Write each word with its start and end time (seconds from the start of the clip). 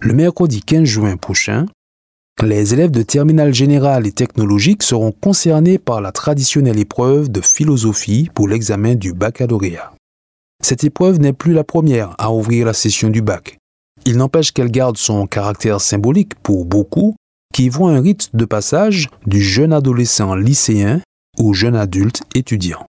Le 0.00 0.12
mercredi 0.12 0.60
15 0.60 0.84
juin 0.84 1.16
prochain, 1.16 1.66
les 2.42 2.74
élèves 2.74 2.90
de 2.90 3.02
terminale 3.02 3.54
générale 3.54 4.06
et 4.06 4.12
technologique 4.12 4.82
seront 4.82 5.10
concernés 5.10 5.78
par 5.78 6.02
la 6.02 6.12
traditionnelle 6.12 6.78
épreuve 6.78 7.30
de 7.30 7.40
philosophie 7.40 8.28
pour 8.34 8.46
l'examen 8.46 8.94
du 8.94 9.14
baccalauréat. 9.14 9.94
Cette 10.62 10.84
épreuve 10.84 11.18
n'est 11.18 11.32
plus 11.32 11.54
la 11.54 11.64
première 11.64 12.14
à 12.18 12.30
ouvrir 12.30 12.66
la 12.66 12.74
session 12.74 13.08
du 13.08 13.22
bac. 13.22 13.56
Il 14.04 14.18
n'empêche 14.18 14.52
qu'elle 14.52 14.70
garde 14.70 14.98
son 14.98 15.26
caractère 15.26 15.80
symbolique 15.80 16.34
pour 16.42 16.66
beaucoup 16.66 17.16
qui 17.54 17.70
voit 17.70 17.92
un 17.92 18.02
rite 18.02 18.36
de 18.36 18.44
passage 18.44 19.08
du 19.26 19.40
jeune 19.40 19.72
adolescent 19.72 20.34
lycéen 20.34 21.00
au 21.38 21.54
jeune 21.54 21.74
adulte 21.74 22.22
étudiant. 22.34 22.84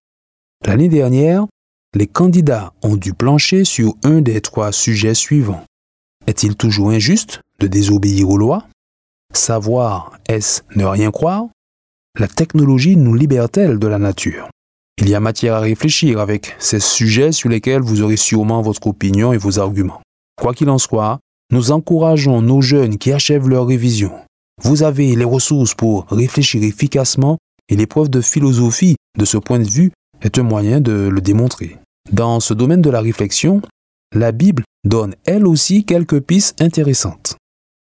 L'année 0.66 0.90
dernière, 0.90 1.46
les 1.94 2.06
candidats 2.06 2.74
ont 2.82 2.96
dû 2.96 3.14
plancher 3.14 3.64
sur 3.64 3.94
un 4.04 4.20
des 4.20 4.42
trois 4.42 4.72
sujets 4.72 5.14
suivants. 5.14 5.64
Est-il 6.28 6.54
toujours 6.54 6.90
injuste 6.90 7.40
de 7.58 7.66
désobéir 7.66 8.28
aux 8.28 8.36
lois? 8.36 8.68
Savoir, 9.34 10.12
est-ce 10.28 10.62
ne 10.76 10.84
rien 10.84 11.10
croire? 11.10 11.46
La 12.16 12.28
technologie 12.28 12.96
nous 12.96 13.14
libère-t-elle 13.14 13.80
de 13.80 13.86
la 13.88 13.98
nature? 13.98 14.48
Il 14.98 15.08
y 15.08 15.16
a 15.16 15.20
matière 15.20 15.54
à 15.54 15.60
réfléchir 15.60 16.20
avec 16.20 16.54
ces 16.60 16.78
sujets 16.78 17.32
sur 17.32 17.48
lesquels 17.48 17.82
vous 17.82 18.02
aurez 18.02 18.16
sûrement 18.16 18.62
votre 18.62 18.86
opinion 18.86 19.32
et 19.32 19.38
vos 19.38 19.58
arguments. 19.58 20.02
Quoi 20.40 20.54
qu'il 20.54 20.70
en 20.70 20.78
soit, 20.78 21.18
nous 21.50 21.72
encourageons 21.72 22.42
nos 22.42 22.60
jeunes 22.60 22.98
qui 22.98 23.10
achèvent 23.10 23.48
leur 23.48 23.66
révision 23.66 24.12
vous 24.62 24.82
avez 24.82 25.14
les 25.14 25.24
ressources 25.24 25.74
pour 25.74 26.06
réfléchir 26.10 26.62
efficacement 26.62 27.38
et 27.68 27.76
l'épreuve 27.76 28.08
de 28.08 28.20
philosophie, 28.20 28.96
de 29.16 29.24
ce 29.24 29.38
point 29.38 29.60
de 29.60 29.68
vue, 29.68 29.92
est 30.20 30.38
un 30.38 30.42
moyen 30.42 30.80
de 30.80 31.08
le 31.08 31.20
démontrer. 31.20 31.78
Dans 32.10 32.40
ce 32.40 32.54
domaine 32.54 32.82
de 32.82 32.90
la 32.90 33.00
réflexion, 33.00 33.62
la 34.14 34.32
Bible 34.32 34.64
donne 34.84 35.14
elle 35.24 35.46
aussi 35.46 35.84
quelques 35.84 36.20
pistes 36.20 36.60
intéressantes. 36.60 37.36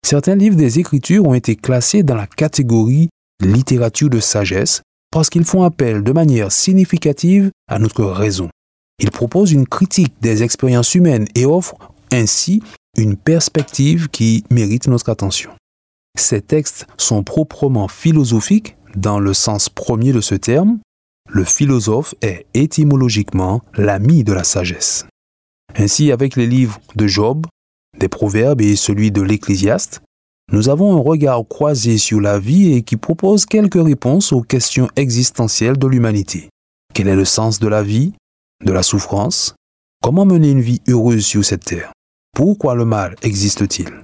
Certains 0.06 0.36
livres 0.36 0.56
des 0.56 0.80
Écritures 0.80 1.26
ont 1.26 1.34
été 1.34 1.56
classés 1.56 2.04
dans 2.04 2.16
la 2.16 2.28
catégorie 2.28 3.10
littérature 3.42 4.10
de 4.10 4.20
sagesse 4.20 4.82
parce 5.12 5.30
qu'ils 5.30 5.46
font 5.46 5.64
appel 5.64 6.04
de 6.04 6.12
manière 6.12 6.52
significative 6.52 7.50
à 7.68 7.80
notre 7.80 8.06
raison. 8.06 8.50
Ils 9.00 9.12
proposent 9.12 9.52
une 9.52 9.68
critique 9.68 10.14
des 10.22 10.44
expériences 10.44 10.96
humaines 10.96 11.28
et 11.36 11.46
offrent 11.46 11.78
ainsi 12.12 12.62
une 12.98 13.18
perspective 13.18 14.10
qui 14.10 14.44
mérite 14.50 14.88
notre 14.88 15.10
attention. 15.10 15.52
Ces 16.18 16.42
textes 16.42 16.88
sont 16.98 17.24
proprement 17.24 17.88
philosophiques 17.88 18.78
dans 18.96 19.20
le 19.20 19.34
sens 19.34 19.70
premier 19.70 20.14
de 20.14 20.22
ce 20.22 20.36
terme. 20.36 20.80
Le 21.30 21.44
philosophe 21.44 22.16
est 22.22 22.46
étymologiquement 22.54 23.62
l'ami 23.76 24.24
de 24.24 24.32
la 24.32 24.44
sagesse. 24.44 25.06
Ainsi, 25.76 26.12
avec 26.12 26.36
les 26.36 26.48
livres 26.48 26.80
de 26.96 27.08
Job, 27.08 27.46
des 27.98 28.10
Proverbes 28.10 28.62
et 28.62 28.76
celui 28.76 29.12
de 29.12 29.22
l'Ecclésiaste, 29.22 30.02
nous 30.52 30.70
avons 30.70 30.96
un 30.96 31.02
regard 31.02 31.44
croisé 31.48 31.98
sur 31.98 32.22
la 32.22 32.38
vie 32.38 32.74
et 32.74 32.84
qui 32.84 32.98
propose 32.98 33.46
quelques 33.46 33.84
réponses 33.84 34.32
aux 34.32 34.44
questions 34.44 34.90
existentielles 34.96 35.78
de 35.78 35.88
l'humanité. 35.88 36.50
Quel 36.94 37.08
est 37.08 37.16
le 37.16 37.26
sens 37.26 37.60
de 37.60 37.68
la 37.68 37.82
vie, 37.82 38.14
de 38.64 38.72
la 38.72 38.84
souffrance? 38.84 39.56
Comment 40.04 40.26
mener 40.26 40.52
une 40.52 40.62
vie 40.62 40.82
heureuse 40.88 41.26
sur 41.26 41.44
cette 41.44 41.66
terre? 41.66 41.92
Pourquoi 42.36 42.76
le 42.76 42.86
mal 42.86 43.16
existe-t-il? 43.24 44.04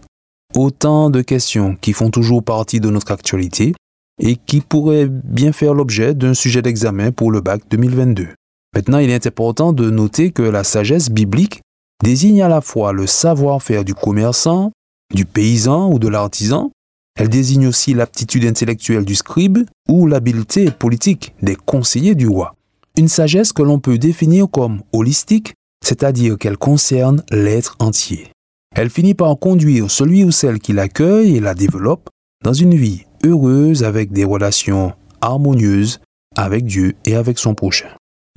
Autant 0.56 1.10
de 1.10 1.22
questions 1.22 1.76
qui 1.80 1.94
font 1.94 2.10
toujours 2.10 2.44
partie 2.44 2.80
de 2.80 2.90
notre 2.90 3.12
actualité 3.12 3.74
et 4.20 4.36
qui 4.36 4.62
pourraient 4.62 5.08
bien 5.08 5.52
faire 5.52 5.74
l'objet 5.74 6.16
d'un 6.16 6.34
sujet 6.34 6.62
d'examen 6.62 7.12
pour 7.12 7.32
le 7.32 7.42
bac 7.42 7.62
2022. 7.70 8.30
Maintenant, 8.74 9.00
il 9.00 9.10
est 9.10 9.28
important 9.28 9.74
de 9.74 9.90
noter 9.90 10.32
que 10.32 10.44
la 10.44 10.64
sagesse 10.64 11.10
biblique 11.10 11.62
désigne 12.04 12.42
à 12.42 12.48
la 12.48 12.62
fois 12.62 12.94
le 12.94 13.06
savoir-faire 13.06 13.84
du 13.84 13.94
commerçant, 13.94 14.72
du 15.14 15.26
paysan 15.26 15.92
ou 15.92 16.00
de 16.00 16.08
l'artisan, 16.08 16.72
elle 17.18 17.30
désigne 17.30 17.68
aussi 17.68 17.94
l'aptitude 17.94 18.46
intellectuelle 18.46 19.06
du 19.06 19.16
scribe 19.16 19.60
ou 19.90 20.08
l'habileté 20.08 20.72
politique 20.72 21.36
des 21.42 21.56
conseillers 21.56 22.16
du 22.16 22.28
roi. 22.28 22.56
Une 22.98 23.10
sagesse 23.10 23.54
que 23.54 23.62
l'on 23.62 23.80
peut 23.80 23.98
définir 23.98 24.50
comme 24.50 24.82
holistique, 24.94 25.54
c'est-à-dire 25.86 26.38
qu'elle 26.38 26.58
concerne 26.58 27.24
l'être 27.30 27.76
entier. 27.80 28.32
Elle 28.76 28.90
finit 28.90 29.14
par 29.14 29.38
conduire 29.38 29.92
celui 29.92 30.24
ou 30.24 30.32
celle 30.32 30.60
qui 30.60 30.72
l'accueille 30.72 31.36
et 31.36 31.42
la 31.42 31.54
développe 31.54 32.10
dans 32.44 32.54
une 32.54 32.76
vie 32.76 33.04
heureuse 33.24 33.84
avec 33.84 34.12
des 34.12 34.24
relations 34.24 34.94
harmonieuses 35.20 36.00
avec 36.38 36.66
Dieu 36.66 36.94
et 37.06 37.16
avec 37.16 37.38
son 37.38 37.54
prochain. 37.54 37.90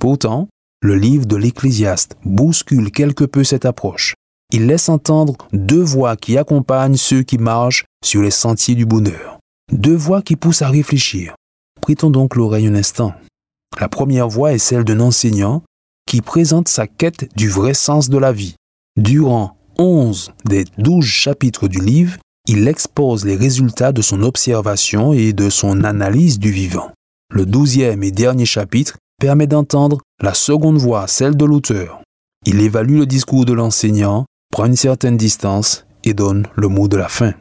Pourtant, 0.05 0.49
le 0.83 0.97
livre 0.97 1.25
de 1.25 1.35
l'Ecclésiaste 1.35 2.19
bouscule 2.27 2.91
quelque 2.91 3.25
peu 3.25 3.43
cette 3.43 3.65
approche. 3.65 4.15
Il 4.53 4.67
laisse 4.67 4.91
entendre 4.91 5.35
deux 5.55 5.81
voix 5.81 6.15
qui 6.15 6.37
accompagnent 6.37 6.99
ceux 6.99 7.23
qui 7.23 7.39
marchent 7.39 7.87
sur 8.05 8.21
les 8.21 8.31
sentiers 8.31 8.75
du 8.75 8.85
bonheur. 8.85 9.39
Deux 9.73 9.97
voix 9.97 10.21
qui 10.21 10.37
poussent 10.37 10.61
à 10.61 10.69
réfléchir. 10.69 11.37
Prêtons 11.81 12.11
donc 12.11 12.37
l'oreille 12.37 12.67
un 12.67 12.75
instant. 12.75 13.15
La 13.81 13.89
première 13.89 14.29
voix 14.29 14.53
est 14.53 14.59
celle 14.59 14.85
d'un 14.85 15.01
enseignant 15.01 15.63
qui 16.07 16.21
présente 16.21 16.69
sa 16.69 16.87
quête 16.87 17.35
du 17.35 17.49
vrai 17.49 17.73
sens 17.73 18.11
de 18.11 18.19
la 18.19 18.33
vie. 18.33 18.57
Durant 18.99 19.57
11 19.79 20.33
des 20.45 20.67
12 20.77 21.03
chapitres 21.03 21.67
du 21.67 21.81
livre, 21.81 22.19
il 22.47 22.69
expose 22.69 23.25
les 23.25 23.37
résultats 23.37 23.93
de 23.93 24.03
son 24.03 24.23
observation 24.23 25.15
et 25.15 25.33
de 25.33 25.49
son 25.49 25.83
analyse 25.83 26.39
du 26.39 26.51
vivant. 26.51 26.93
Le 27.33 27.47
douzième 27.47 28.03
et 28.03 28.11
dernier 28.11 28.45
chapitre 28.45 28.99
permet 29.21 29.47
d'entendre 29.47 30.01
la 30.21 30.35
seconde 30.35 30.79
voix, 30.79 31.07
celle 31.07 31.37
de 31.37 31.45
l'auteur. 31.45 32.03
Il 32.47 32.61
évalue 32.61 32.99
le 32.99 33.07
discours 33.07 33.45
de 33.45 33.53
l'enseignant, 33.53 34.27
prend 34.51 34.67
une 34.67 34.77
certaine 34.77 35.17
distance 35.17 35.87
et 36.05 36.15
donne 36.15 36.47
le 36.57 36.69
mot 36.69 36.89
de 36.89 36.97
la 36.97 37.09
fin. 37.09 37.33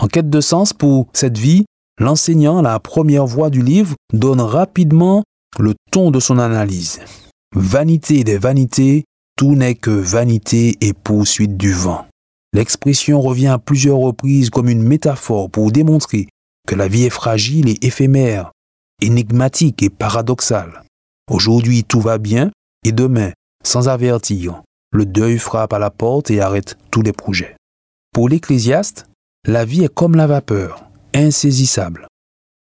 En 0.00 0.06
quête 0.08 0.30
de 0.30 0.40
sens 0.40 0.72
pour 0.72 1.08
cette 1.12 1.38
vie, 1.38 1.64
l'enseignant, 1.98 2.62
la 2.62 2.78
première 2.78 3.26
voix 3.26 3.50
du 3.50 3.62
livre, 3.62 3.94
donne 4.12 4.40
rapidement 4.40 5.24
le 5.58 5.74
ton 5.90 6.10
de 6.10 6.20
son 6.20 6.38
analyse. 6.38 7.00
Vanité 7.54 8.22
des 8.22 8.38
vanités, 8.38 9.04
tout 9.36 9.54
n'est 9.54 9.74
que 9.74 9.90
vanité 9.90 10.76
et 10.80 10.92
poursuite 10.92 11.56
du 11.56 11.72
vent. 11.72 12.06
L'expression 12.52 13.20
revient 13.20 13.48
à 13.48 13.58
plusieurs 13.58 13.98
reprises 13.98 14.50
comme 14.50 14.68
une 14.68 14.82
métaphore 14.82 15.50
pour 15.50 15.72
démontrer 15.72 16.28
que 16.66 16.74
la 16.74 16.88
vie 16.88 17.04
est 17.04 17.10
fragile 17.10 17.68
et 17.68 17.78
éphémère, 17.82 18.50
énigmatique 19.00 19.82
et 19.82 19.90
paradoxale. 19.90 20.82
Aujourd'hui 21.30 21.82
tout 21.82 22.00
va 22.00 22.18
bien 22.18 22.50
et 22.84 22.92
demain, 22.92 23.32
sans 23.64 23.88
avertir, 23.88 24.62
le 24.92 25.04
deuil 25.04 25.38
frappe 25.38 25.72
à 25.72 25.78
la 25.78 25.90
porte 25.90 26.30
et 26.30 26.40
arrête 26.40 26.78
tous 26.90 27.02
les 27.02 27.12
projets. 27.12 27.56
Pour 28.12 28.28
l'Ecclésiaste, 28.28 29.06
la 29.44 29.64
vie 29.64 29.84
est 29.84 29.92
comme 29.92 30.14
la 30.14 30.28
vapeur, 30.28 30.84
insaisissable. 31.14 32.06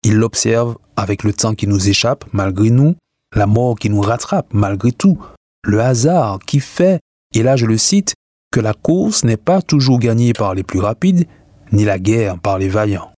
Il 0.03 0.15
l'observe 0.15 0.77
avec 0.95 1.23
le 1.23 1.33
temps 1.33 1.55
qui 1.55 1.65
nous 1.65 1.89
échappe 1.89 2.25
malgré 2.31 2.69
nous, 2.69 2.95
la 3.35 3.47
mort 3.47 3.75
qui 3.75 3.89
nous 3.89 4.01
rattrape 4.01 4.53
malgré 4.53 4.91
tout, 4.91 5.17
le 5.63 5.81
hasard 5.81 6.39
qui 6.39 6.59
fait, 6.59 6.99
et 7.33 7.41
là 7.41 7.55
je 7.55 7.65
le 7.65 7.77
cite, 7.77 8.13
que 8.51 8.59
la 8.59 8.73
course 8.73 9.23
n'est 9.23 9.37
pas 9.37 9.63
toujours 9.63 9.97
gagnée 9.97 10.33
par 10.33 10.53
les 10.53 10.63
plus 10.63 10.79
rapides, 10.79 11.27
ni 11.71 11.85
la 11.85 11.97
guerre 11.97 12.39
par 12.39 12.59
les 12.59 12.69
vaillants. 12.69 13.11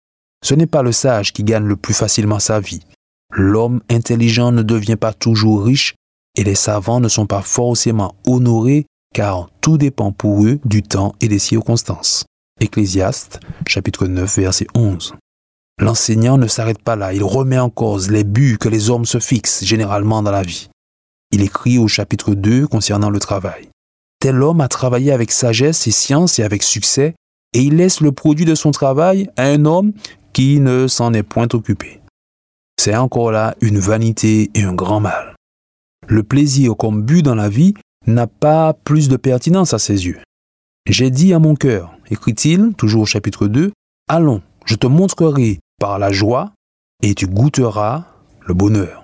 Ce 0.44 0.54
n'est 0.54 0.68
pas 0.68 0.84
le 0.84 0.92
sage 0.92 1.34
qui 1.34 1.44
gagne 1.44 1.66
le 1.66 1.76
plus 1.76 1.96
facilement 1.96 2.40
sa 2.40 2.60
vie. 2.60 2.84
L'homme 3.36 3.82
intelligent 3.90 4.52
ne 4.52 4.62
devient 4.62 4.96
pas 4.96 5.14
toujours 5.14 5.64
riche 5.64 5.96
et 6.38 6.44
les 6.44 6.56
savants 6.56 7.00
ne 7.00 7.08
sont 7.08 7.26
pas 7.26 7.42
forcément 7.42 8.16
honorés 8.28 8.86
car 9.14 9.50
tout 9.62 9.78
dépend 9.78 10.12
pour 10.12 10.46
eux 10.46 10.60
du 10.66 10.84
temps 10.84 11.14
et 11.20 11.28
des 11.28 11.40
circonstances. 11.40 12.26
Ecclésiaste 12.60 13.40
chapitre 13.66 14.06
9 14.06 14.38
verset 14.38 14.68
11. 14.76 15.16
L'enseignant 15.80 16.38
ne 16.38 16.48
s'arrête 16.48 16.82
pas 16.82 16.96
là, 16.96 17.14
il 17.14 17.24
remet 17.24 17.58
en 17.58 17.72
cause 17.72 18.12
les 18.12 18.24
buts 18.24 18.58
que 18.60 18.70
les 18.70 18.92
hommes 18.92 19.06
se 19.06 19.20
fixent 19.20 19.64
généralement 19.64 20.22
dans 20.22 20.32
la 20.32 20.44
vie. 20.44 20.70
Il 21.32 21.42
écrit 21.42 21.80
au 21.80 21.88
chapitre 21.88 22.36
2 22.36 22.68
concernant 22.68 23.10
le 23.10 23.20
travail. 23.20 23.70
Tel 24.20 24.44
homme 24.44 24.62
a 24.62 24.68
travaillé 24.68 25.12
avec 25.12 25.32
sagesse 25.32 25.88
et 25.88 25.92
science 25.92 26.38
et 26.38 26.44
avec 26.44 26.62
succès, 26.62 27.16
et 27.54 27.62
il 27.62 27.78
laisse 27.78 28.02
le 28.02 28.12
produit 28.12 28.46
de 28.46 28.56
son 28.56 28.70
travail 28.70 29.28
à 29.36 29.46
un 29.46 29.66
homme 29.66 29.94
qui 30.32 30.60
ne 30.60 30.88
s'en 30.88 31.14
est 31.14 31.24
point 31.24 31.48
occupé. 31.54 32.03
C'est 32.78 32.96
encore 32.96 33.32
là 33.32 33.56
une 33.62 33.80
vanité 33.80 34.52
et 34.54 34.64
un 34.64 34.74
grand 34.74 35.00
mal. 35.00 35.36
Le 36.08 36.24
plaisir 36.24 36.76
comme 36.76 37.04
but 37.04 37.22
dans 37.22 37.36
la 37.36 37.50
vie 37.50 37.74
n'a 38.08 38.28
pas 38.28 38.74
plus 38.74 39.08
de 39.08 39.16
pertinence 39.16 39.74
à 39.74 39.80
ses 39.80 40.06
yeux. 40.06 40.20
J'ai 40.90 41.10
dit 41.10 41.34
à 41.34 41.40
mon 41.40 41.56
cœur, 41.56 41.96
écrit-il, 42.10 42.74
toujours 42.76 43.04
au 43.04 43.06
chapitre 43.06 43.48
2, 43.48 43.72
Allons, 44.10 44.42
je 44.66 44.76
te 44.76 44.86
montrerai 44.86 45.60
par 45.80 45.98
la 45.98 46.12
joie, 46.12 46.52
et 47.02 47.16
tu 47.16 47.28
goûteras 47.28 48.06
le 48.46 48.54
bonheur. 48.54 49.04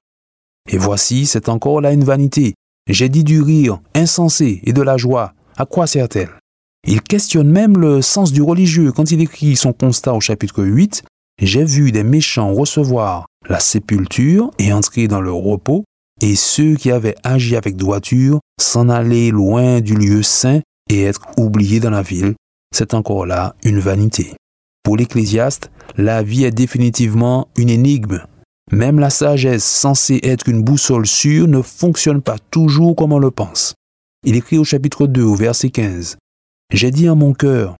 Et 0.70 0.78
voici, 0.78 1.26
c'est 1.26 1.48
encore 1.50 1.82
là 1.82 1.94
une 1.94 2.04
vanité. 2.04 2.56
J'ai 2.88 3.08
dit 3.08 3.24
du 3.24 3.42
rire 3.42 3.80
insensé 3.96 4.62
et 4.64 4.74
de 4.74 4.82
la 4.82 4.98
joie. 4.98 5.34
À 5.58 5.66
quoi 5.66 5.88
sert-elle? 5.88 6.32
Il 6.88 7.02
questionne 7.02 7.50
même 7.50 7.78
le 7.78 8.02
sens 8.02 8.32
du 8.32 8.42
religieux 8.42 8.92
quand 8.92 9.12
il 9.12 9.22
écrit 9.22 9.56
son 9.56 9.74
constat 9.74 10.14
au 10.14 10.20
chapitre 10.20 10.64
8. 10.64 11.04
J'ai 11.42 11.64
vu 11.64 11.92
des 11.92 12.04
méchants 12.04 12.54
recevoir 12.54 13.28
la 13.48 13.60
sépulture 13.60 14.52
et 14.60 14.74
entrer 14.74 15.08
dans 15.08 15.22
le 15.22 15.32
repos, 15.32 15.86
et 16.22 16.36
ceux 16.36 16.76
qui 16.76 16.92
avaient 16.92 17.16
agi 17.24 17.56
avec 17.56 17.78
droiture 17.78 18.40
s'en 18.60 18.90
aller 18.90 19.32
loin 19.32 19.80
du 19.80 19.96
lieu 19.96 20.22
saint 20.22 20.60
et 20.90 21.04
être 21.04 21.22
oubliés 21.38 21.80
dans 21.80 21.92
la 21.92 22.02
ville. 22.02 22.36
C'est 22.76 22.94
encore 22.94 23.26
là 23.26 23.56
une 23.64 23.80
vanité. 23.80 24.36
Pour 24.84 24.98
l'Ecclésiaste, 24.98 25.72
la 25.96 26.24
vie 26.24 26.44
est 26.44 26.52
définitivement 26.52 27.48
une 27.58 27.70
énigme. 27.70 28.22
Même 28.72 29.00
la 29.00 29.10
sagesse 29.10 29.64
censée 29.64 30.20
être 30.24 30.50
une 30.50 30.62
boussole 30.62 31.08
sûre 31.08 31.48
ne 31.48 31.62
fonctionne 31.62 32.22
pas 32.22 32.38
toujours 32.52 32.96
comme 32.96 33.14
on 33.14 33.20
le 33.20 33.32
pense. 33.32 33.76
Il 34.26 34.36
écrit 34.36 34.58
au 34.58 34.66
chapitre 34.66 35.08
2 35.08 35.24
au 35.24 35.36
verset 35.36 35.70
15. 35.70 36.18
J'ai 36.74 36.92
dit 36.92 37.10
en 37.10 37.16
mon 37.16 37.34
cœur, 37.34 37.76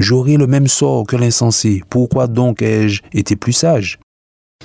j'aurai 0.00 0.36
le 0.36 0.46
même 0.46 0.66
sort 0.66 1.06
que 1.06 1.16
l'insensé, 1.16 1.84
pourquoi 1.88 2.26
donc 2.26 2.62
ai-je 2.62 3.02
été 3.12 3.36
plus 3.36 3.52
sage? 3.52 4.00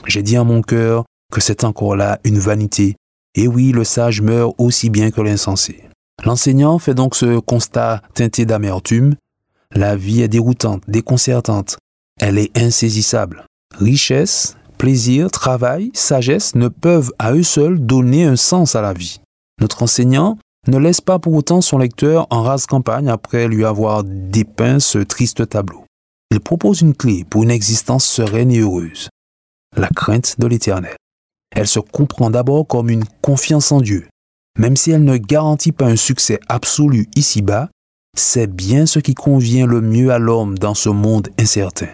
J'ai 0.08 0.24
dit 0.24 0.38
en 0.38 0.46
mon 0.46 0.62
cœur 0.62 1.06
que 1.32 1.42
c'est 1.42 1.64
encore 1.64 1.96
là 1.96 2.20
une 2.24 2.40
vanité, 2.40 2.96
et 3.36 3.48
oui, 3.48 3.72
le 3.72 3.84
sage 3.84 4.22
meurt 4.22 4.56
aussi 4.58 4.90
bien 4.90 5.12
que 5.12 5.22
l'insensé. 5.22 5.84
L'enseignant 6.24 6.80
fait 6.80 6.94
donc 6.94 7.16
ce 7.16 7.40
constat 7.40 8.02
teinté 8.14 8.46
d'amertume. 8.46 9.16
La 9.72 9.96
vie 9.96 10.22
est 10.22 10.30
déroutante, 10.30 10.84
déconcertante, 10.88 11.78
elle 12.20 12.38
est 12.38 12.58
insaisissable. 12.58 13.46
Richesse, 13.78 14.56
plaisir, 14.78 15.30
travail, 15.30 15.92
sagesse 15.94 16.56
ne 16.56 16.70
peuvent 16.70 17.12
à 17.20 17.34
eux 17.34 17.44
seuls 17.44 17.80
donner 17.80 18.24
un 18.24 18.38
sens 18.38 18.76
à 18.76 18.82
la 18.82 18.94
vie. 18.94 19.20
Notre 19.60 19.84
enseignant 19.84 20.38
ne 20.68 20.78
laisse 20.78 21.02
pas 21.02 21.20
pour 21.20 21.34
autant 21.34 21.62
son 21.62 21.78
lecteur 21.78 22.28
en 22.30 22.42
rase 22.42 22.66
campagne 22.66 23.10
après 23.10 23.48
lui 23.48 23.66
avoir 23.66 24.04
dépeint 24.04 24.80
ce 24.80 25.00
triste 25.00 25.50
tableau. 25.50 25.86
Il 26.32 26.40
propose 26.40 26.82
une 26.82 26.96
clé 26.96 27.24
pour 27.30 27.44
une 27.44 27.52
existence 27.52 28.06
sereine 28.06 28.52
et 28.52 28.60
heureuse. 28.60 29.10
La 29.78 29.90
crainte 29.90 30.36
de 30.40 30.48
l'éternel. 30.48 30.96
Elle 31.56 31.68
se 31.68 31.80
comprend 31.80 32.30
d'abord 32.30 32.68
comme 32.68 32.90
une 32.90 33.06
confiance 33.22 33.72
en 33.72 33.82
Dieu. 33.82 34.08
Même 34.58 34.76
si 34.76 34.92
elle 34.92 35.04
ne 35.04 35.18
garantit 35.18 35.72
pas 35.72 35.86
un 35.86 35.96
succès 35.96 36.40
absolu 36.48 37.08
ici-bas, 37.16 37.70
c'est 38.18 38.48
bien 38.48 38.86
ce 38.86 39.00
qui 39.00 39.14
convient 39.14 39.68
le 39.68 39.82
mieux 39.82 40.12
à 40.12 40.20
l'homme 40.20 40.58
dans 40.58 40.74
ce 40.74 40.90
monde 40.90 41.30
incertain. 41.38 41.90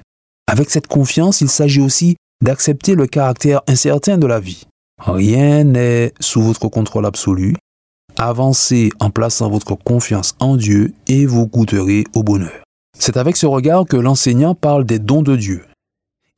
Avec 0.47 0.69
cette 0.69 0.87
confiance, 0.87 1.41
il 1.41 1.49
s'agit 1.49 1.81
aussi 1.81 2.15
d'accepter 2.43 2.95
le 2.95 3.07
caractère 3.07 3.61
incertain 3.67 4.17
de 4.17 4.27
la 4.27 4.39
vie. 4.39 4.65
Rien 4.99 5.63
n'est 5.63 6.13
sous 6.19 6.41
votre 6.41 6.67
contrôle 6.67 7.05
absolu. 7.05 7.55
Avancez 8.17 8.91
en 8.99 9.09
plaçant 9.09 9.49
votre 9.49 9.75
confiance 9.75 10.35
en 10.39 10.57
Dieu 10.57 10.93
et 11.07 11.25
vous 11.25 11.47
goûterez 11.47 12.03
au 12.15 12.23
bonheur. 12.23 12.63
C'est 12.97 13.17
avec 13.17 13.37
ce 13.37 13.45
regard 13.45 13.85
que 13.85 13.97
l'enseignant 13.97 14.55
parle 14.55 14.85
des 14.85 14.99
dons 14.99 15.23
de 15.23 15.35
Dieu. 15.35 15.65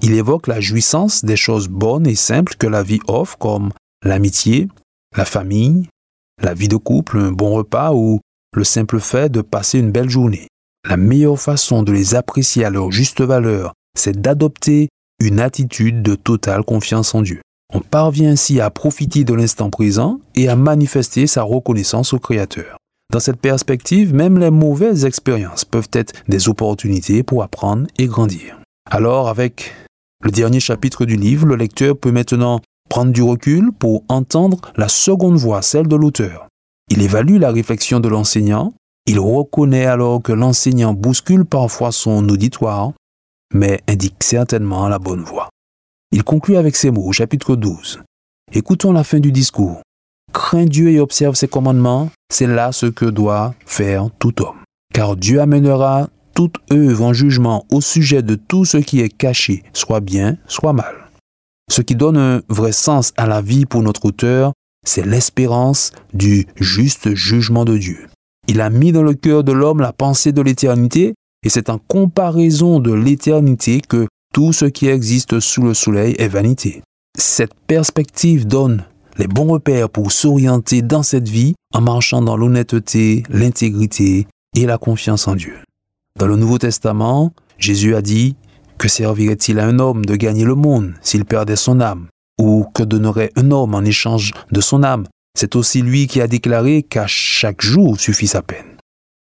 Il 0.01 0.13
évoque 0.13 0.47
la 0.47 0.59
jouissance 0.59 1.23
des 1.23 1.35
choses 1.35 1.67
bonnes 1.67 2.07
et 2.07 2.15
simples 2.15 2.55
que 2.57 2.67
la 2.67 2.83
vie 2.83 2.99
offre 3.07 3.37
comme 3.37 3.71
l'amitié, 4.03 4.67
la 5.15 5.25
famille, 5.25 5.87
la 6.41 6.53
vie 6.53 6.67
de 6.67 6.77
couple, 6.77 7.19
un 7.19 7.31
bon 7.31 7.51
repas 7.53 7.93
ou 7.93 8.19
le 8.55 8.63
simple 8.63 8.99
fait 8.99 9.31
de 9.31 9.41
passer 9.41 9.79
une 9.79 9.91
belle 9.91 10.09
journée. 10.09 10.47
La 10.87 10.97
meilleure 10.97 11.39
façon 11.39 11.83
de 11.83 11.91
les 11.91 12.15
apprécier 12.15 12.65
à 12.65 12.69
leur 12.69 12.91
juste 12.91 13.21
valeur 13.21 13.73
c'est 13.95 14.19
d'adopter 14.19 14.89
une 15.19 15.39
attitude 15.39 16.01
de 16.01 16.15
totale 16.15 16.63
confiance 16.63 17.13
en 17.15 17.21
Dieu. 17.21 17.41
On 17.73 17.79
parvient 17.79 18.31
ainsi 18.31 18.59
à 18.59 18.69
profiter 18.69 19.23
de 19.23 19.33
l'instant 19.33 19.69
présent 19.69 20.19
et 20.35 20.47
à 20.47 20.55
manifester 20.55 21.27
sa 21.27 21.43
reconnaissance 21.43 22.13
au 22.13 22.19
Créateur. 22.19 22.77
Dans 23.11 23.19
cette 23.19 23.39
perspective, 23.39 24.13
même 24.13 24.37
les 24.37 24.51
mauvaises 24.51 25.05
expériences 25.05 25.65
peuvent 25.65 25.89
être 25.93 26.13
des 26.27 26.49
opportunités 26.49 27.23
pour 27.23 27.43
apprendre 27.43 27.87
et 27.97 28.07
grandir. 28.07 28.59
Alors, 28.89 29.27
avec 29.27 29.73
le 30.21 30.31
dernier 30.31 30.59
chapitre 30.59 31.05
du 31.05 31.15
livre, 31.15 31.45
le 31.45 31.55
lecteur 31.55 31.97
peut 31.97 32.11
maintenant 32.11 32.59
prendre 32.89 33.11
du 33.11 33.21
recul 33.21 33.71
pour 33.71 34.03
entendre 34.07 34.61
la 34.75 34.87
seconde 34.87 35.37
voix, 35.37 35.61
celle 35.61 35.87
de 35.87 35.95
l'auteur. 35.95 36.47
Il 36.89 37.01
évalue 37.01 37.37
la 37.37 37.51
réflexion 37.51 37.99
de 37.99 38.09
l'enseignant, 38.09 38.73
il 39.05 39.19
reconnaît 39.19 39.85
alors 39.85 40.21
que 40.21 40.31
l'enseignant 40.31 40.93
bouscule 40.93 41.45
parfois 41.45 41.91
son 41.91 42.27
auditoire 42.29 42.93
mais 43.53 43.81
indique 43.87 44.23
certainement 44.23 44.87
la 44.87 44.99
bonne 44.99 45.23
voie. 45.23 45.49
Il 46.13 46.23
conclut 46.23 46.57
avec 46.57 46.75
ces 46.75 46.91
mots 46.91 47.11
chapitre 47.11 47.55
12. 47.55 48.03
Écoutons 48.51 48.93
la 48.93 49.03
fin 49.03 49.19
du 49.19 49.31
discours. 49.31 49.81
Crains 50.31 50.65
Dieu 50.65 50.91
et 50.91 50.99
observe 50.99 51.33
ses 51.33 51.47
commandements, 51.47 52.11
c'est 52.31 52.45
là 52.45 52.71
ce 52.71 52.85
que 52.85 53.05
doit 53.05 53.55
faire 53.65 54.09
tout 54.19 54.43
homme. 54.43 54.57
Car 54.93 55.15
Dieu 55.15 55.41
amènera 55.41 56.09
toute 56.35 56.57
œuvre 56.71 57.03
en 57.03 57.13
jugement 57.13 57.65
au 57.71 57.81
sujet 57.81 58.21
de 58.21 58.35
tout 58.35 58.63
ce 58.63 58.77
qui 58.77 58.99
est 58.99 59.09
caché, 59.09 59.63
soit 59.73 60.01
bien, 60.01 60.37
soit 60.47 60.71
mal. 60.71 60.93
Ce 61.67 61.81
qui 61.81 61.95
donne 61.95 62.17
un 62.17 62.41
vrai 62.47 62.73
sens 62.73 63.11
à 63.17 63.25
la 63.25 63.41
vie 63.41 63.65
pour 63.65 63.81
notre 63.81 64.05
auteur, 64.05 64.53
c'est 64.85 65.07
l'espérance 65.07 65.93
du 66.13 66.45
juste 66.57 67.15
jugement 67.15 67.65
de 67.65 67.75
Dieu. 67.75 68.07
Il 68.47 68.61
a 68.61 68.69
mis 68.69 68.91
dans 68.91 69.01
le 69.01 69.15
cœur 69.15 69.43
de 69.43 69.51
l'homme 69.51 69.79
la 69.79 69.93
pensée 69.93 70.31
de 70.31 70.43
l'éternité 70.43 71.15
et 71.43 71.49
c'est 71.49 71.71
en 71.71 71.79
comparaison 71.79 72.79
de 72.79 72.93
l'éternité 72.93 73.81
que 73.81 74.07
tout 74.33 74.51
ce 74.51 74.65
qui 74.65 74.87
existe 74.87 75.39
sous 75.39 75.61
le 75.61 75.73
soleil 75.73 76.15
est 76.17 76.27
vanité. 76.27 76.81
Cette 77.17 77.53
perspective 77.67 78.47
donne 78.47 78.83
les 79.17 79.27
bons 79.27 79.47
repères 79.47 79.89
pour 79.89 80.11
s'orienter 80.11 80.81
dans 80.81 81.03
cette 81.03 81.29
vie 81.29 81.53
en 81.73 81.81
marchant 81.81 82.21
dans 82.21 82.35
l'honnêteté, 82.35 83.23
l'intégrité 83.29 84.27
et 84.55 84.65
la 84.65 84.79
confiance 84.79 85.27
en 85.27 85.35
Dieu. 85.35 85.55
Dans 86.19 86.25
le 86.25 86.35
Nouveau 86.35 86.57
Testament, 86.57 87.31
Jésus 87.59 87.95
a 87.95 88.01
dit 88.01 88.35
Que 88.79 88.87
servirait-il 88.87 89.59
à 89.59 89.67
un 89.67 89.77
homme 89.77 90.03
de 90.03 90.15
gagner 90.15 90.45
le 90.45 90.55
monde 90.55 90.95
s'il 91.01 91.25
perdait 91.25 91.55
son 91.55 91.79
âme? 91.79 92.07
Ou 92.41 92.65
que 92.73 92.81
donnerait 92.81 93.31
un 93.35 93.51
homme 93.51 93.75
en 93.75 93.81
échange 93.81 94.33
de 94.51 94.61
son 94.61 94.81
âme? 94.81 95.05
C'est 95.37 95.55
aussi 95.55 95.83
lui 95.83 96.07
qui 96.07 96.21
a 96.21 96.27
déclaré 96.27 96.81
qu'à 96.81 97.05
chaque 97.05 97.61
jour 97.61 97.99
suffit 97.99 98.27
sa 98.27 98.41
peine. 98.41 98.77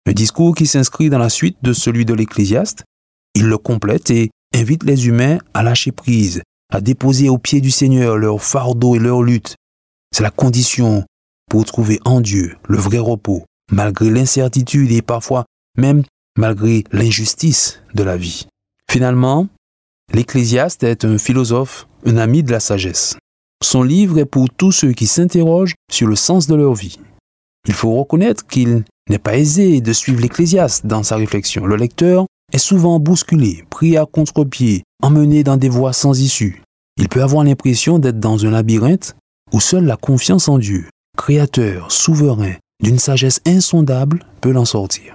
Un 0.06 0.12
discours 0.12 0.54
qui 0.54 0.66
s'inscrit 0.66 1.10
dans 1.10 1.18
la 1.18 1.28
suite 1.28 1.58
de 1.62 1.74
celui 1.74 2.06
de 2.06 2.14
l'Ecclésiaste. 2.14 2.84
Il 3.34 3.46
le 3.46 3.58
complète 3.58 4.10
et 4.10 4.30
invite 4.54 4.84
les 4.84 5.06
humains 5.08 5.38
à 5.52 5.62
lâcher 5.62 5.92
prise, 5.92 6.42
à 6.72 6.80
déposer 6.80 7.28
aux 7.28 7.38
pieds 7.38 7.60
du 7.60 7.70
Seigneur 7.70 8.16
leur 8.16 8.42
fardeau 8.42 8.94
et 8.94 8.98
leur 8.98 9.22
lutte. 9.22 9.56
C'est 10.14 10.22
la 10.22 10.30
condition 10.30 11.04
pour 11.50 11.64
trouver 11.64 12.00
en 12.04 12.20
Dieu 12.20 12.56
le 12.68 12.78
vrai 12.78 12.98
repos, 12.98 13.44
malgré 13.70 14.10
l'incertitude 14.10 14.92
et 14.92 15.02
parfois 15.02 15.44
même 15.76 16.04
malgré 16.38 16.84
l'injustice 16.92 17.80
de 17.94 18.02
la 18.02 18.16
vie. 18.16 18.46
Finalement, 18.90 19.48
l'Ecclésiaste 20.12 20.84
est 20.84 21.04
un 21.04 21.18
philosophe, 21.18 21.86
un 22.06 22.16
ami 22.16 22.42
de 22.42 22.52
la 22.52 22.60
sagesse. 22.60 23.16
Son 23.62 23.82
livre 23.82 24.18
est 24.18 24.24
pour 24.24 24.50
tous 24.50 24.72
ceux 24.72 24.92
qui 24.92 25.06
s'interrogent 25.06 25.74
sur 25.90 26.06
le 26.06 26.16
sens 26.16 26.46
de 26.46 26.54
leur 26.54 26.74
vie. 26.74 26.98
Il 27.66 27.74
faut 27.74 27.94
reconnaître 27.94 28.46
qu'il 28.46 28.84
n'est 29.08 29.18
pas 29.18 29.36
aisé 29.36 29.80
de 29.80 29.92
suivre 29.92 30.20
l'Ecclésiaste 30.20 30.86
dans 30.86 31.02
sa 31.02 31.16
réflexion. 31.16 31.66
Le 31.66 31.76
lecteur 31.76 32.26
est 32.52 32.58
souvent 32.58 32.98
bousculé, 33.00 33.64
pris 33.70 33.96
à 33.96 34.06
contre-pied, 34.06 34.84
emmené 35.02 35.42
dans 35.42 35.56
des 35.56 35.68
voies 35.68 35.92
sans 35.92 36.20
issue. 36.20 36.62
Il 36.96 37.08
peut 37.08 37.22
avoir 37.22 37.44
l'impression 37.44 37.98
d'être 37.98 38.20
dans 38.20 38.44
un 38.46 38.50
labyrinthe 38.50 39.16
où 39.52 39.60
seule 39.60 39.84
la 39.84 39.96
confiance 39.96 40.48
en 40.48 40.58
Dieu, 40.58 40.88
créateur, 41.16 41.90
souverain, 41.90 42.54
d'une 42.82 42.98
sagesse 42.98 43.40
insondable, 43.46 44.24
peut 44.40 44.52
l'en 44.52 44.64
sortir. 44.64 45.14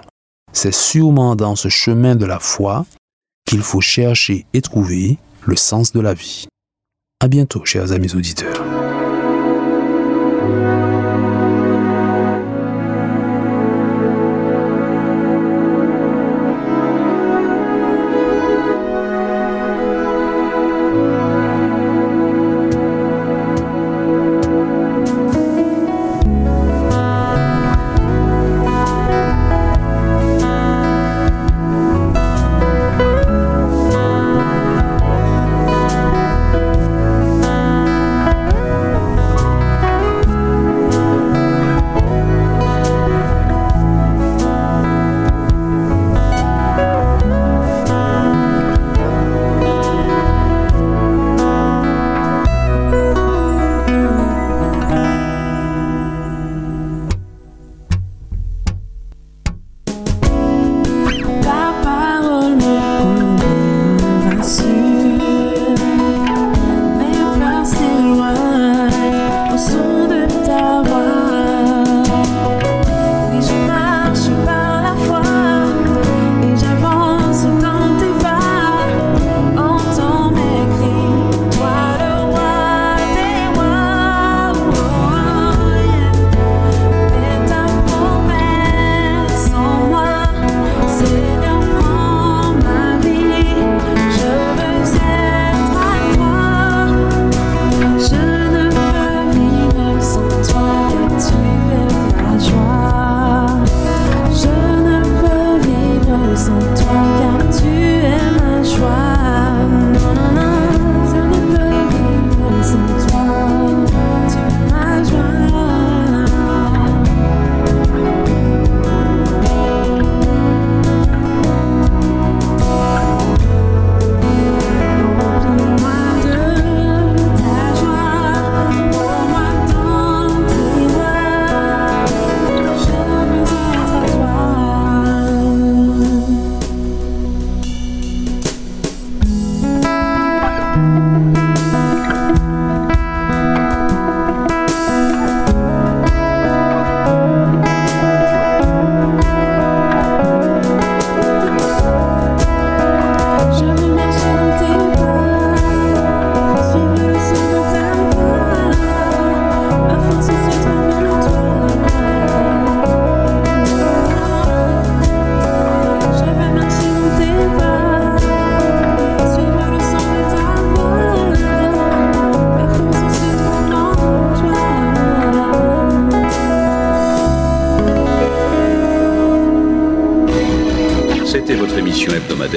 C'est 0.52 0.74
sûrement 0.74 1.36
dans 1.36 1.56
ce 1.56 1.68
chemin 1.68 2.16
de 2.16 2.26
la 2.26 2.38
foi 2.38 2.84
qu'il 3.46 3.62
faut 3.62 3.80
chercher 3.80 4.46
et 4.52 4.60
trouver 4.60 5.18
le 5.46 5.56
sens 5.56 5.92
de 5.92 6.00
la 6.00 6.14
vie. 6.14 6.46
À 7.20 7.28
bientôt, 7.28 7.64
chers 7.64 7.92
amis 7.92 8.14
auditeurs. 8.14 8.64